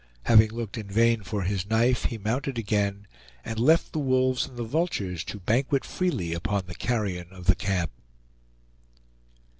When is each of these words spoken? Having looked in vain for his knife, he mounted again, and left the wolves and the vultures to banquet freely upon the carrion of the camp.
Having 0.23 0.49
looked 0.53 0.79
in 0.79 0.87
vain 0.87 1.21
for 1.21 1.43
his 1.43 1.69
knife, 1.69 2.05
he 2.05 2.17
mounted 2.17 2.57
again, 2.57 3.05
and 3.45 3.59
left 3.59 3.91
the 3.93 3.99
wolves 3.99 4.47
and 4.47 4.57
the 4.57 4.63
vultures 4.63 5.23
to 5.25 5.37
banquet 5.39 5.85
freely 5.85 6.33
upon 6.33 6.63
the 6.65 6.73
carrion 6.73 7.27
of 7.31 7.45
the 7.45 7.53
camp. 7.53 7.91